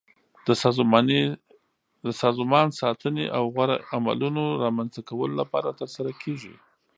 [2.05, 6.53] د سازمان ساتنې او غوره عملونو رامنځته کولو لپاره ترسره کیږي.